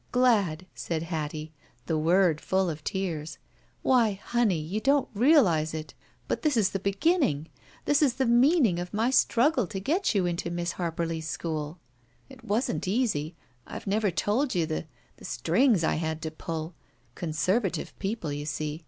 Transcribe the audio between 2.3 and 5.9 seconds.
full of tears. "Why, honey, you don't realize